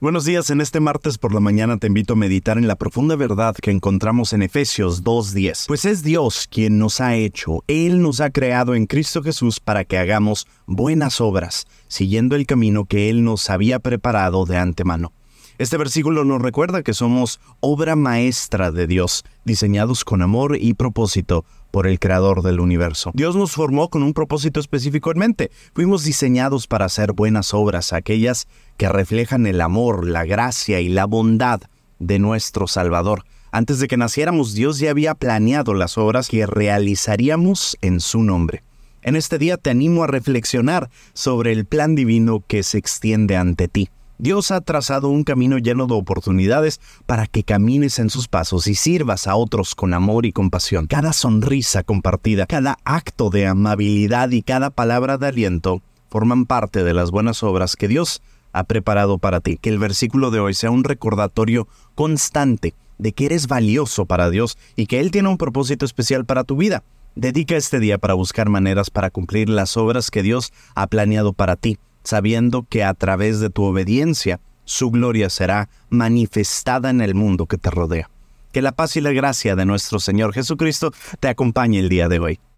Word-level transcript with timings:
Buenos 0.00 0.24
días, 0.24 0.48
en 0.50 0.60
este 0.60 0.78
martes 0.78 1.18
por 1.18 1.34
la 1.34 1.40
mañana 1.40 1.76
te 1.76 1.88
invito 1.88 2.12
a 2.12 2.16
meditar 2.16 2.56
en 2.56 2.68
la 2.68 2.76
profunda 2.76 3.16
verdad 3.16 3.56
que 3.60 3.72
encontramos 3.72 4.32
en 4.32 4.42
Efesios 4.42 5.02
2.10. 5.02 5.66
Pues 5.66 5.84
es 5.84 6.04
Dios 6.04 6.46
quien 6.48 6.78
nos 6.78 7.00
ha 7.00 7.16
hecho, 7.16 7.64
Él 7.66 8.00
nos 8.00 8.20
ha 8.20 8.30
creado 8.30 8.76
en 8.76 8.86
Cristo 8.86 9.24
Jesús 9.24 9.58
para 9.58 9.84
que 9.84 9.98
hagamos 9.98 10.46
buenas 10.66 11.20
obras, 11.20 11.66
siguiendo 11.88 12.36
el 12.36 12.46
camino 12.46 12.84
que 12.84 13.10
Él 13.10 13.24
nos 13.24 13.50
había 13.50 13.80
preparado 13.80 14.46
de 14.46 14.58
antemano. 14.58 15.12
Este 15.58 15.76
versículo 15.76 16.24
nos 16.24 16.40
recuerda 16.40 16.84
que 16.84 16.94
somos 16.94 17.40
obra 17.58 17.96
maestra 17.96 18.70
de 18.70 18.86
Dios, 18.86 19.24
diseñados 19.44 20.04
con 20.04 20.22
amor 20.22 20.56
y 20.56 20.74
propósito 20.74 21.44
por 21.72 21.88
el 21.88 21.98
Creador 21.98 22.42
del 22.42 22.60
universo. 22.60 23.10
Dios 23.12 23.34
nos 23.34 23.50
formó 23.50 23.90
con 23.90 24.04
un 24.04 24.14
propósito 24.14 24.60
específico 24.60 25.10
en 25.10 25.18
mente. 25.18 25.50
Fuimos 25.74 26.04
diseñados 26.04 26.68
para 26.68 26.84
hacer 26.84 27.12
buenas 27.12 27.54
obras, 27.54 27.92
aquellas 27.92 28.46
que 28.76 28.88
reflejan 28.88 29.48
el 29.48 29.60
amor, 29.60 30.06
la 30.06 30.24
gracia 30.24 30.78
y 30.78 30.88
la 30.88 31.06
bondad 31.06 31.62
de 31.98 32.20
nuestro 32.20 32.68
Salvador. 32.68 33.24
Antes 33.50 33.80
de 33.80 33.88
que 33.88 33.96
naciéramos, 33.96 34.54
Dios 34.54 34.78
ya 34.78 34.90
había 34.90 35.16
planeado 35.16 35.74
las 35.74 35.98
obras 35.98 36.28
que 36.28 36.46
realizaríamos 36.46 37.76
en 37.80 37.98
su 37.98 38.22
nombre. 38.22 38.62
En 39.02 39.16
este 39.16 39.38
día 39.38 39.56
te 39.56 39.70
animo 39.70 40.04
a 40.04 40.06
reflexionar 40.06 40.88
sobre 41.14 41.50
el 41.50 41.64
plan 41.64 41.96
divino 41.96 42.44
que 42.46 42.62
se 42.62 42.78
extiende 42.78 43.36
ante 43.36 43.66
ti. 43.66 43.88
Dios 44.20 44.50
ha 44.50 44.60
trazado 44.60 45.10
un 45.10 45.22
camino 45.22 45.58
lleno 45.58 45.86
de 45.86 45.94
oportunidades 45.94 46.80
para 47.06 47.28
que 47.28 47.44
camines 47.44 48.00
en 48.00 48.10
sus 48.10 48.26
pasos 48.26 48.66
y 48.66 48.74
sirvas 48.74 49.28
a 49.28 49.36
otros 49.36 49.76
con 49.76 49.94
amor 49.94 50.26
y 50.26 50.32
compasión. 50.32 50.88
Cada 50.88 51.12
sonrisa 51.12 51.84
compartida, 51.84 52.46
cada 52.46 52.78
acto 52.84 53.30
de 53.30 53.46
amabilidad 53.46 54.30
y 54.30 54.42
cada 54.42 54.70
palabra 54.70 55.18
de 55.18 55.28
aliento 55.28 55.82
forman 56.10 56.46
parte 56.46 56.82
de 56.82 56.94
las 56.94 57.12
buenas 57.12 57.44
obras 57.44 57.76
que 57.76 57.86
Dios 57.86 58.20
ha 58.52 58.64
preparado 58.64 59.18
para 59.18 59.38
ti. 59.38 59.56
Que 59.56 59.70
el 59.70 59.78
versículo 59.78 60.32
de 60.32 60.40
hoy 60.40 60.54
sea 60.54 60.72
un 60.72 60.82
recordatorio 60.82 61.68
constante 61.94 62.74
de 62.98 63.12
que 63.12 63.26
eres 63.26 63.46
valioso 63.46 64.04
para 64.06 64.30
Dios 64.30 64.58
y 64.74 64.86
que 64.86 64.98
Él 64.98 65.12
tiene 65.12 65.28
un 65.28 65.38
propósito 65.38 65.84
especial 65.84 66.24
para 66.24 66.42
tu 66.42 66.56
vida. 66.56 66.82
Dedica 67.14 67.56
este 67.56 67.78
día 67.78 67.98
para 67.98 68.14
buscar 68.14 68.48
maneras 68.48 68.90
para 68.90 69.10
cumplir 69.10 69.48
las 69.48 69.76
obras 69.76 70.10
que 70.10 70.24
Dios 70.24 70.52
ha 70.74 70.88
planeado 70.88 71.32
para 71.32 71.54
ti 71.54 71.78
sabiendo 72.08 72.64
que 72.66 72.84
a 72.84 72.94
través 72.94 73.38
de 73.38 73.50
tu 73.50 73.64
obediencia 73.64 74.40
su 74.64 74.90
gloria 74.90 75.28
será 75.28 75.68
manifestada 75.90 76.88
en 76.88 77.02
el 77.02 77.14
mundo 77.14 77.44
que 77.44 77.58
te 77.58 77.70
rodea. 77.70 78.08
Que 78.50 78.62
la 78.62 78.72
paz 78.72 78.96
y 78.96 79.02
la 79.02 79.12
gracia 79.12 79.56
de 79.56 79.66
nuestro 79.66 80.00
Señor 80.00 80.32
Jesucristo 80.32 80.90
te 81.20 81.28
acompañe 81.28 81.78
el 81.78 81.90
día 81.90 82.08
de 82.08 82.18
hoy. 82.18 82.40